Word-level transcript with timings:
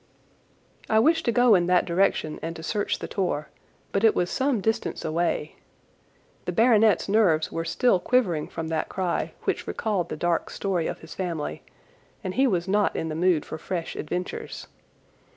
I 0.89 0.97
wished 0.97 1.25
to 1.25 1.31
go 1.31 1.53
in 1.53 1.67
that 1.67 1.85
direction 1.85 2.39
and 2.41 2.55
to 2.55 2.63
search 2.63 2.97
the 2.97 3.07
tor, 3.07 3.49
but 3.91 4.03
it 4.03 4.15
was 4.15 4.31
some 4.31 4.59
distance 4.59 5.05
away. 5.05 5.57
The 6.45 6.51
baronet's 6.51 7.07
nerves 7.07 7.51
were 7.51 7.65
still 7.65 7.99
quivering 7.99 8.47
from 8.47 8.69
that 8.69 8.89
cry, 8.89 9.33
which 9.43 9.67
recalled 9.67 10.09
the 10.09 10.17
dark 10.17 10.49
story 10.49 10.87
of 10.87 11.01
his 11.01 11.13
family, 11.13 11.61
and 12.23 12.33
he 12.33 12.47
was 12.47 12.67
not 12.67 12.95
in 12.95 13.09
the 13.09 13.15
mood 13.15 13.45
for 13.45 13.59
fresh 13.59 13.95
adventures. 13.95 14.65